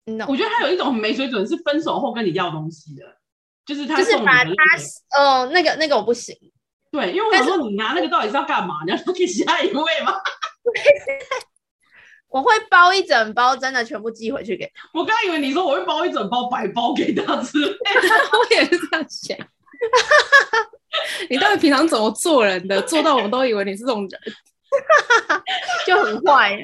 [0.07, 0.25] No.
[0.29, 3.05] 我觉得他有一种很没水准，是分手后跟你要东西的，
[3.65, 4.53] 就是他就是把他
[5.17, 6.37] 哦，那个那个我不行。
[6.91, 8.77] 对，因为我想说你拿那个到底是要干嘛？
[8.85, 10.15] 你要给下一位吗？
[12.29, 14.89] 我会包一整包，真的全部寄回去给他。
[14.95, 19.37] 我刚以为你说我会包一整包白包给他吃， 我也是这样想。
[21.29, 22.81] 你到底平常怎么做人的？
[22.83, 24.21] 做到我们都以为你是这种人，
[25.87, 26.57] 就很坏。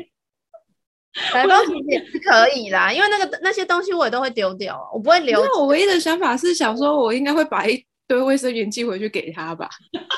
[1.33, 5.43] 白包其实也是可以啦，因为那个那些东西我也都会丢掉，我不会留。
[5.43, 9.69] 那我唯一的想法是想说，我应该会把一堆卫生棉寄回去给他吧，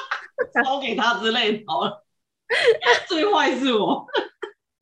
[0.65, 1.65] 包给他之类的。
[3.07, 4.07] 最坏是我，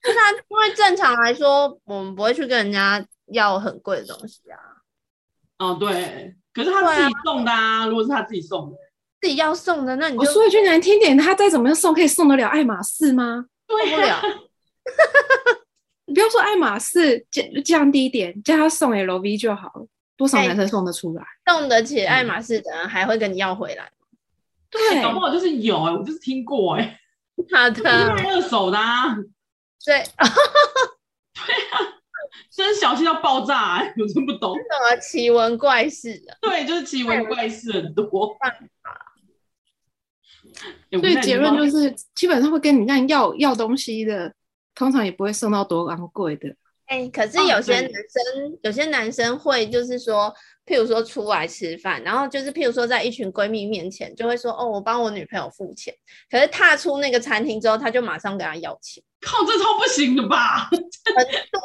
[0.04, 4.56] 是他，因为正常来说，我们不会去跟人家要很贵的东西啊。
[5.58, 8.76] 哦，对，可是他自己送的啊，啊如果是他自己送的，
[9.20, 13.46] 自己要送的，那你就我说一句难听点，他再怎么样送，可以送得了爱马仕吗？
[13.66, 14.20] 对不了。
[16.06, 19.86] 你不要说爱马仕降降低点，叫他送 LV 就好了。
[20.16, 21.22] 多少男生送得出来？
[21.46, 23.90] 送得起爱马仕的人还会跟你要回来？
[24.70, 27.00] 对，搞不好就是有哎、欸，我就是听过哎、欸。
[27.52, 29.14] 好的，二手的啊。
[29.84, 31.76] 对，对啊，
[32.50, 34.54] 真是小气到爆炸哎、欸， 我真不懂。
[34.54, 36.18] 什么奇闻怪事？
[36.40, 38.34] 对，就是奇闻怪事很多。
[38.38, 38.50] 办
[38.82, 39.02] 法。
[40.90, 44.32] 所以结论就是，基本上会跟你那样要要东西的。
[44.76, 46.54] 通常也不会送到多昂贵的。
[46.86, 50.32] 哎、欸，可是有些男生，哦、有些男生会就是说，
[50.64, 55.92] 譬如说出来吃饭，然后就是譬如说在一群闺蜜面前，就会说哦，我帮我女朋友付钱。
[56.30, 59.02] 可是踏出那个餐厅之后，他就马上跟他要钱。
[59.20, 60.68] 靠，这超不行的吧？
[60.70, 61.58] 很多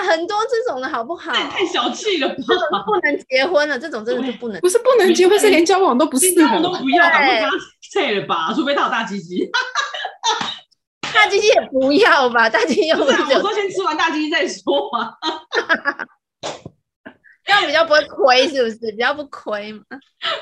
[0.00, 1.30] 啊，很多这种的好不好？
[1.50, 2.34] 太小气了吧？
[2.38, 4.58] 这种不能结婚了，这种真的就不能。
[4.62, 6.62] 不是不能结婚，是连交往都不是，交往。
[6.62, 7.54] 都不要，赶快跟他
[7.92, 9.50] 退了吧，除非他有大鸡鸡。
[11.18, 13.22] 大鸡鸡也不要吧，大鸡鸡又不是。
[13.34, 15.14] 我说先吃完大鸡鸡再说嘛，
[17.44, 18.92] 这样比较不会亏，是不是？
[18.92, 19.82] 比较不亏嘛。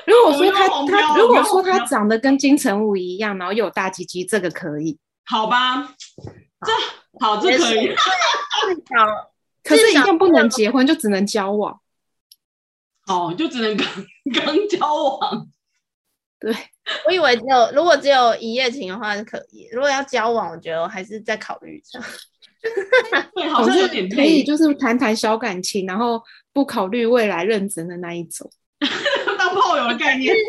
[0.07, 5.95] 如果说他他如果说他长得跟金城武一样，然后又有大鸡鸡，这个可以，好吧？
[6.67, 6.73] 这
[7.21, 7.95] 好，这可以。
[9.65, 11.81] 可是，一定不能结婚，就只能交往。
[13.07, 13.87] 哦，就只能刚
[14.45, 15.49] 刚交往。
[16.39, 16.55] 对，
[17.07, 21.99] 我以为只有如果只有一夜情的话是可以，如果要交往，我觉得我还是再考虑一下。
[23.35, 26.21] 对，好像有点可以，就是谈谈小感情，然后
[26.53, 28.51] 不考虑未来认真的那一种，
[29.39, 30.35] 当炮友的概念。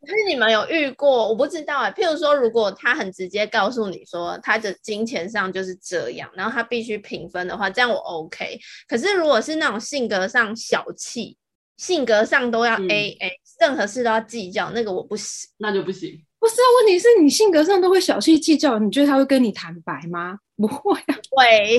[0.00, 1.28] 可是你们有遇过？
[1.28, 1.92] 我不知道哎、欸。
[1.92, 8.58] 譬如说，如果他很直接告诉你说他的金钱上就是这样，然后他必须平分的话，这样我 OK。
[8.86, 11.36] 可是如果是那种性格上小气，
[11.78, 13.30] 性格上都要 AA、嗯。
[13.60, 16.24] 任何事都要计较，那个我不行，那就不行。
[16.38, 20.38] 不是啊，问题是你性格上都会小气计较，你觉得他会跟你坦白吗？
[20.54, 21.76] 不会啊，会，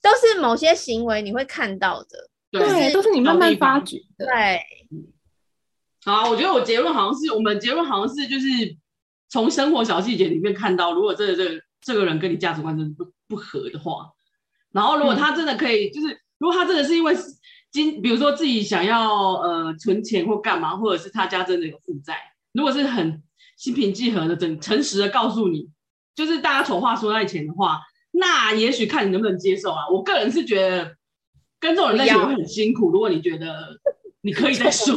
[0.00, 4.24] 都是某些行为你会看到的，对，就是、都是你慢慢发觉的。
[4.26, 4.60] 对，
[6.04, 8.46] 好，我觉得我结论好像是，我们结论好像是就是
[9.28, 14.12] 从生活小细节里面看到，如果这个这个这个人跟你价值观真的不不合的话，
[14.70, 17.12] 然后如果他真的可以，嗯、就是如果他真的是因为
[17.70, 22.16] 经，比如说自己想要呃存钱或干嘛，或者是他家真的有负债，
[22.52, 23.22] 如果是很
[23.56, 25.68] 心平气和的、真诚实的告诉你，
[26.14, 27.80] 就是大家丑话说在前的话，
[28.12, 29.88] 那也许看你能不能接受啊。
[29.88, 30.96] 我个人是觉得
[31.58, 32.90] 跟这种人在一起会很辛苦。
[32.90, 33.78] 如果你觉得
[34.22, 34.94] 你可以再说，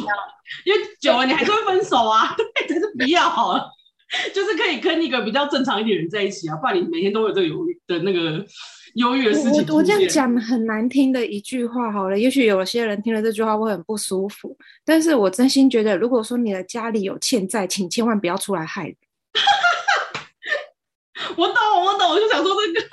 [0.65, 2.34] 因为久了你还是会分手啊。
[2.38, 3.69] 对，还是不要好了。
[4.32, 8.45] 就是可以跟一个比较正常一点的人在一起啊，不然你每天都有这个犹豫的那个
[8.94, 9.66] 犹豫的事情。
[9.70, 18.96] 我我这样讲很难听的一句话好了，也许有些人听了这句话会很不舒服，但是我真心觉得，如果说你的家里有欠债，请千万不要出来害人。
[21.36, 22.86] 我懂，我懂，我就想说这个。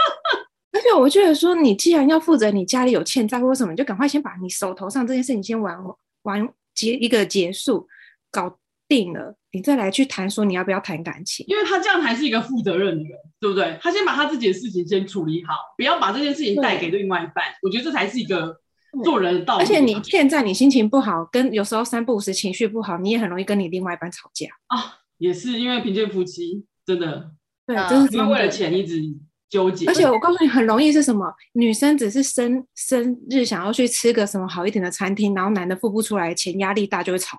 [0.72, 5.76] 而且我觉得说，你既然要负责你家里有欠债或什么，你就赶快先把你手头上这件事情先完
[6.22, 7.88] 完结一个结束，
[8.30, 9.36] 搞定了。
[9.52, 13.78] 你再来去谈说你要不要谈感情，因为他这样才是一个负责任的人，对不对？
[13.82, 17.44] 他先把他自己的事情先处理好，不要把这件事情带给另外一半。
[17.62, 18.56] 我觉得这才是一个
[19.02, 19.64] 做人的道理。
[19.64, 24.98] 而且你现在你心情不好，跟有时候三不五时情绪不好，你也很容易跟你另外一半吵架啊。
[25.18, 27.30] 也是因为贫贱夫妻真的，
[27.66, 28.98] 对，真是因为为了钱一直
[29.50, 29.84] 纠结。
[29.86, 31.30] 而且我告诉你，很容易是什么？
[31.54, 37.36] 女生只是生生日想要去吃个什么好一点的餐厅，然后男的付不出来钱，压力大就会吵。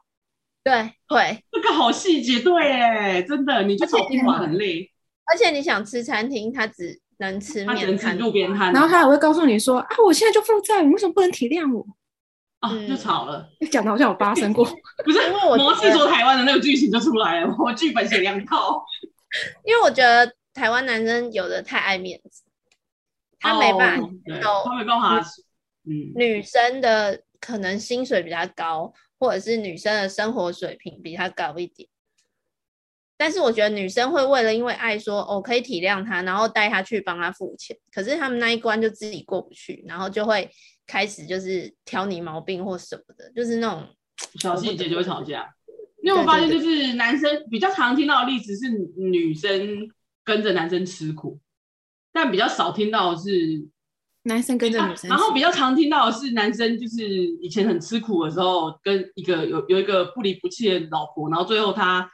[0.63, 4.91] 对对，这个好细节，对，哎，真的，你就炒冰碗很累。
[5.25, 8.71] 而且你想吃餐厅，他只能吃面，只能路边摊。
[8.73, 11.85] 然后他还会告诉你说：“啊，我现在就负债，你为什么不能体谅我？”
[12.61, 13.49] 啊，就吵了。
[13.59, 14.63] 你讲的好像有发生过，
[15.03, 15.17] 不是？
[15.27, 18.83] 因为我魔系说台湾的那个剧情就出来了，我剧本写两套。
[19.65, 22.43] 因为我觉得台湾男生有的太爱面子，
[23.39, 24.07] 他没办法，
[24.65, 25.19] 他没办法，
[25.85, 28.93] 嗯，女生的可能薪水比较高。
[29.21, 31.87] 或者是女生的生活水平比他高一点，
[33.15, 40.49] 但是我觉得女生会为了因为爱说哦，可以体谅他，然后带他去帮他付钱，可是他们那一关就自己过不去，然后就会
[40.87, 43.87] 开始就是挑你毛病或什么的，就是那种
[44.39, 45.53] 小细节就会吵架。
[46.01, 49.87] 因为我发现就是男生比较常听到的例子是女生
[50.23, 51.39] 跟着男生吃苦，
[52.11, 53.69] 但比较少听到的是。
[54.23, 57.07] 男生跟着女生，然后比较常听到的是男生就是
[57.41, 62.09] 以前很吃苦的时候，跟一个有有一个不离不弃的老婆，然后最后他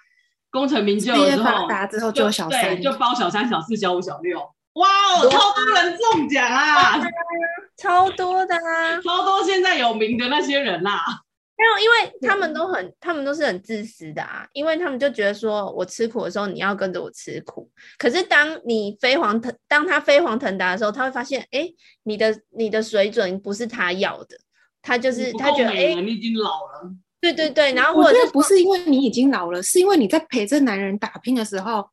[0.49, 4.39] 功成名就之后，之后就小三，就包小三、小四、小五、小六，
[4.74, 6.99] 哇哦，超多人中奖啊，
[7.78, 11.26] 超多的啊，超多现在有名的那些人啦、啊。
[11.58, 17.68] 没有，因为他们都很，他们都是很自私的啊，因为他们就觉得说，我吃苦的时候，你要跟着我吃苦。
[17.97, 21.68] 可是当你飞黄腾，当他飞黄腾达的时候，他会发现，哎，
[22.03, 24.38] 你的你的水准不是他要的，
[24.84, 26.93] 他就是他觉得，哎，你已经老了。
[27.20, 31.89] 对对对，然后或者不是因为你已经老了，是因为你在陪着男人打拼的时候，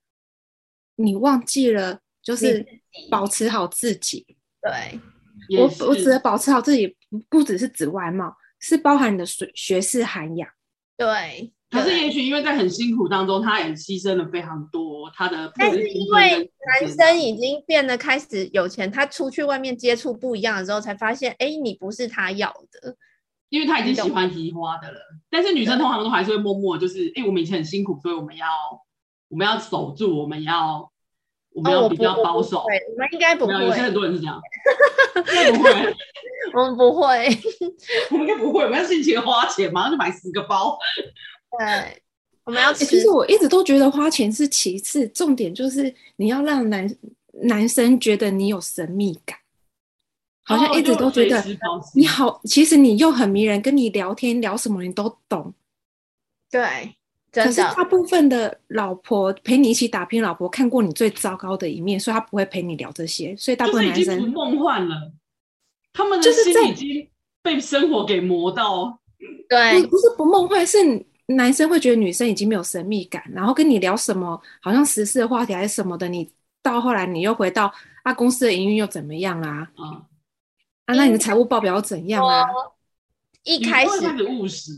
[0.96, 2.62] 你忘记了就是
[3.10, 4.26] 保持好自己。
[4.60, 5.00] 对，
[5.58, 6.94] 我我只能保持好自己，
[7.30, 8.36] 不只是指外貌。
[8.60, 10.48] 是包含你的学学士涵养，
[10.96, 11.52] 对。
[11.70, 15.52] 可是也许因为在很辛苦当中，他也牺牲了非常多他的。
[15.56, 16.48] 但是因为
[16.80, 22.96] 男生已经变得开始有钱，他出去外面接触不一样的时候，才发现，哎、欸，你不是他要的，
[23.48, 25.00] 因为他已经喜欢提花的了。
[25.28, 28.46] 但是女生通常都还是会默默就是，哎、欸，我们以前很辛苦，所以我们要
[29.28, 30.88] 我们要守住，我们要
[31.54, 32.64] 我们要比较保守。
[32.66, 33.52] 对、哦，我们应该不会。
[33.54, 34.40] 有些很多人是这样，
[35.16, 35.96] 应该不会。
[36.52, 37.28] 我们不会，
[38.10, 38.64] 我们应该不会。
[38.64, 40.78] 我们要尽情花钱，马上就买十个包。
[41.58, 42.02] 对，
[42.44, 42.84] 我们要吃。
[42.84, 46.88] 其实我一直都觉得花钱是其次，重点就是你要让男
[47.44, 49.38] 男生觉得你有神秘感，
[50.44, 51.42] 好像一直都觉得
[51.94, 52.40] 你好。
[52.44, 55.54] 其实你又很迷人，跟你聊天聊什么你都懂。
[56.50, 56.94] 对，
[57.34, 63.34] 可是大部分的老婆陪你一起打拼，老婆看过你最糟糕的一面，所以她不会陪你聊这些。
[63.36, 65.12] 所以大部分男生就是梦幻了。
[65.92, 67.08] 他们的心已经
[67.42, 68.98] 被生活给磨到，
[69.48, 70.78] 对，不是不梦幻，是
[71.26, 76.30] 男生会觉得女生已经没有神秘感，然后跟你聊什么好像时事的话题还是什么的，你
[76.62, 77.72] 到后来你又回到
[78.02, 79.70] 啊公司的营运又怎么样啦？
[79.76, 80.02] 啊，
[80.86, 82.44] 啊那你的财务报表又怎样啊？
[83.44, 84.72] 一开始务实，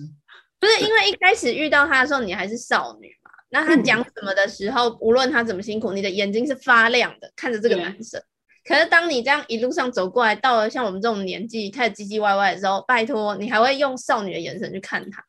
[0.59, 8.21] 不是因为一开始遇到他的时候你还是少女嘛，那他讲什么的时候，无论他怎么辛苦，你的眼睛是发亮的，看着这个男生。
[8.65, 15.23] 可是当你这样一路上走过来，到了像我们这种年纪开始唧唧歪歪的时候，拜托你还会用少女的眼神去看他？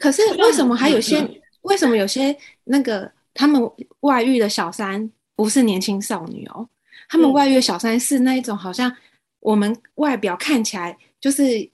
[0.00, 1.24] 可是为什么还有些？
[1.62, 3.60] 为什么有些那个他们
[4.00, 6.66] 外遇的小三不是年轻少女哦？
[7.08, 8.90] 他们外遇的小三是那一种，好像
[9.40, 11.70] 我们外表看起来就是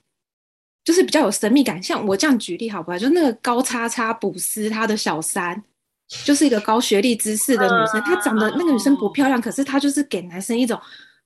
[0.86, 1.82] 就是比较有神秘感。
[1.82, 2.96] 像我这样举例好不好？
[2.96, 5.60] 就那个高叉叉补斯他的小三，
[6.24, 10.80] 就是一个高学历知识的女生，她长得那个女生不漂亮，可是她就是给男生一种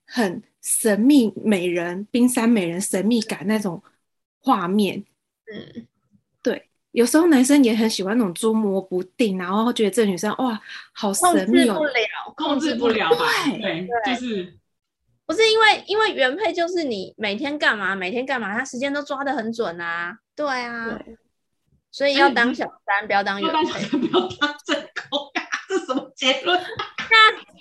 [0.07, 3.83] 很神秘美人、冰山美人神秘感那种
[4.41, 5.05] 画面。
[5.53, 5.87] 嗯，
[6.43, 10.59] 对，有时候男生也很喜欢那种捉摸不定，然后觉得这女生哇，
[10.93, 13.27] 好神秘哦，控制不了，控制不了吧？
[13.61, 14.55] 对，对，就是
[15.31, 20.89] 不是因为因为原配就是你每天干嘛，每天干嘛，他时间都抓得很准啊，对啊。
[20.89, 21.17] 对
[21.93, 24.77] 所以要当小三，不要当原配，不要当正
[25.09, 25.43] 宫啊！
[25.69, 26.59] 这什么结论？
[27.11, 27.17] 那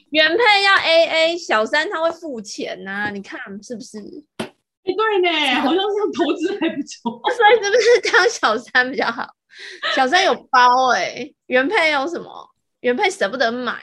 [0.09, 3.09] 原配要 A A，小三他会付钱呐、啊？
[3.13, 3.99] 你看是不是？
[4.39, 4.45] 哎，
[4.83, 7.21] 对呢，好像是投资还不错。
[7.35, 9.27] 所以是不是当小三比较好？
[9.95, 12.49] 小三有包哎、欸，原配有什么？
[12.81, 13.81] 原配舍不得买，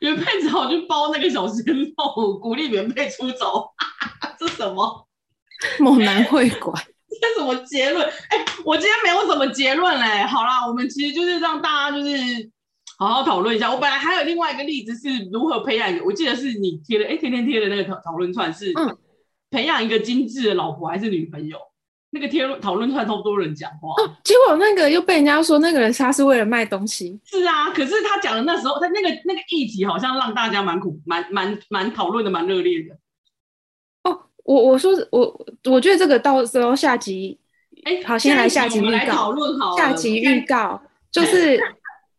[0.00, 3.68] 原配只好去包那个小鲜肉， 鼓励原配出走。
[4.38, 5.08] 这什么？
[5.80, 6.82] 猛男会馆。
[7.20, 8.06] 这什么结论？
[8.06, 10.22] 哎、欸，我今天没有什么结论嘞。
[10.24, 12.14] 好啦，我们其实就是让大家就是
[12.98, 13.72] 好好讨论一下。
[13.72, 18.96] 我本来还有另外一个例子是如何培养我记得是你贴的，哎、欸，天天贴的那个讨讨论串是，嗯，
[19.50, 21.58] 培养一个精致的老婆还是女朋友？
[22.10, 27.20] 那个贴讨论出来超多人讲话、哦，结果那个又被人家说那个人他是为了卖东西。
[27.24, 32.96] 是啊，可是他讲的那时候，他那个那个议题好像让大家蛮苦，蛮蛮蛮讨论的蛮热烈的。
[34.04, 37.38] 哦我我说我我觉得这个到时候下集，
[37.84, 39.34] 哎、欸，好，先来下集预告。
[39.76, 40.80] 下集预告
[41.12, 41.60] 就是，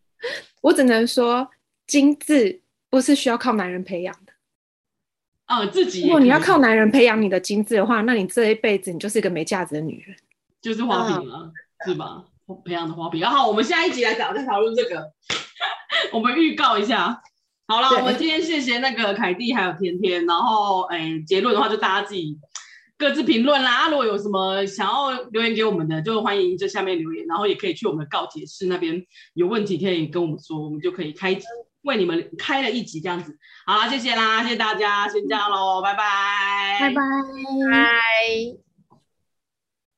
[0.62, 1.50] 我只能说，
[1.88, 2.62] 精致
[2.92, 4.29] 不是需要靠男人培养的。
[5.50, 6.04] 啊，自己。
[6.04, 10.16] 如果你要靠男人培养你的精致的话，那你这一辈子你就是一个没价值的女人，
[10.62, 11.52] 就是花瓶了，
[11.86, 12.24] 是吧？
[12.64, 13.20] 培养的花瓶。
[13.20, 15.12] 然后我们下一集来找再讨论这个，
[16.14, 17.20] 我们预告一下。
[17.68, 22.38] 好了，我们今天谢谢那个凯蒂还有甜甜，然后哎，结论的话就大家自己
[22.96, 23.86] 各自评论啦。
[23.86, 31.34] 啊，如果有什么想要留言给我们的，就欢迎在下面留言，然后也可以去我们的告解室那边，有问题可以跟我们说，我们就可以开
[31.90, 33.36] 为你们开了一集这样子。
[33.66, 37.02] 好啦，谢谢啦，谢谢大家，先这样喽，拜拜，拜拜，
[37.72, 38.69] 拜。